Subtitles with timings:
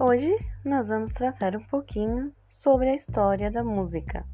[0.00, 0.32] Hoje
[0.64, 4.24] nós vamos tratar um pouquinho sobre a história da música.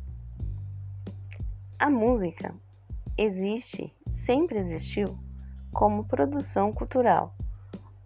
[1.79, 2.55] A música
[3.17, 3.91] existe,
[4.27, 5.19] sempre existiu,
[5.73, 7.35] como produção cultural.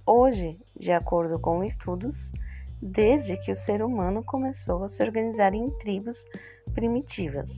[0.07, 2.31] Hoje, de acordo com estudos,
[2.81, 6.17] desde que o ser humano começou a se organizar em tribos
[6.73, 7.51] primitivas.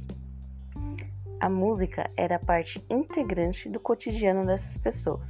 [1.39, 5.29] A música era parte integrante do cotidiano dessas pessoas.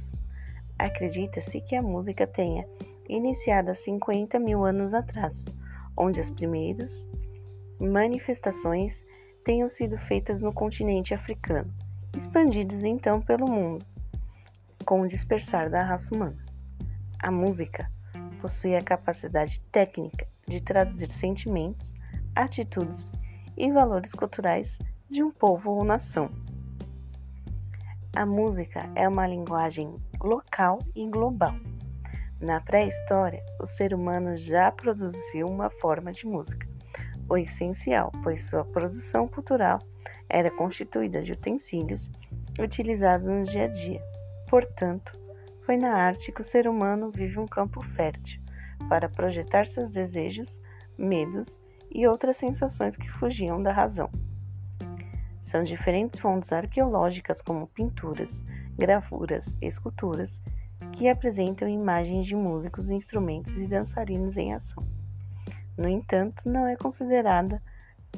[0.79, 2.65] Acredita-se que a música tenha
[3.07, 5.43] iniciado há 50 mil anos atrás,
[5.97, 7.07] onde as primeiras
[7.79, 8.93] manifestações
[9.43, 11.73] tenham sido feitas no continente africano,
[12.17, 13.83] expandidos então pelo mundo,
[14.85, 16.37] com o dispersar da raça humana.
[17.21, 17.89] A música
[18.41, 21.91] possui a capacidade técnica de traduzir sentimentos,
[22.35, 23.07] atitudes
[23.57, 24.77] e valores culturais
[25.09, 26.29] de um povo ou nação.
[28.15, 31.55] A música é uma linguagem local e global.
[32.41, 36.67] Na pré-história, o ser humano já produziu uma forma de música,
[37.29, 39.77] o essencial, pois sua produção cultural
[40.27, 42.09] era constituída de utensílios
[42.59, 44.01] utilizados no dia a dia.
[44.49, 45.11] Portanto,
[45.67, 48.41] foi na arte que o ser humano vive um campo fértil
[48.89, 50.51] para projetar seus desejos,
[50.97, 51.47] medos
[51.91, 54.09] e outras sensações que fugiam da razão.
[55.51, 58.31] São diferentes fontes arqueológicas, como pinturas,
[58.79, 60.31] gravuras, esculturas,
[61.01, 64.85] que apresentam imagens de músicos, instrumentos e dançarinos em ação.
[65.75, 67.59] No entanto, não é considerada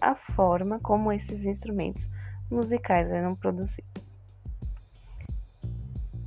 [0.01, 2.05] a forma como esses instrumentos
[2.51, 4.19] musicais eram produzidos.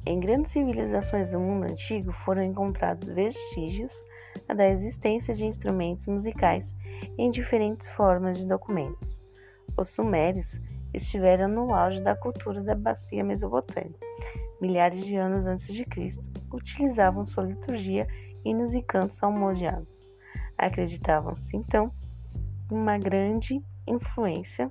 [0.07, 3.93] Em grandes civilizações do mundo antigo foram encontrados vestígios
[4.49, 6.75] da existência de instrumentos musicais
[7.19, 9.15] em diferentes formas de documentos.
[9.77, 10.51] Os sumérios
[10.95, 14.07] estiveram no auge da cultura da bacia mesopotâmica.
[14.59, 18.07] Milhares de anos antes de Cristo, utilizavam sua liturgia
[18.45, 19.89] hinos e cantos salmodiados.
[20.57, 21.93] Acreditavam-se, então,
[22.71, 24.71] uma grande influência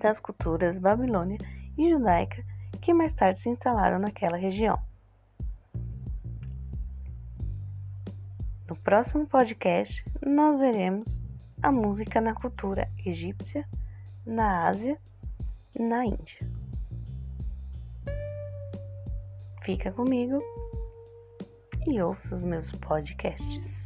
[0.00, 1.38] das culturas babilônia
[1.76, 2.42] e judaica
[2.80, 4.78] que mais tarde se instalaram naquela região.
[8.68, 11.20] No próximo podcast, nós veremos
[11.62, 13.66] a música na cultura egípcia,
[14.26, 14.98] na Ásia
[15.78, 16.53] na Índia.
[19.64, 20.42] Fica comigo
[21.86, 23.83] e ouça os meus podcasts.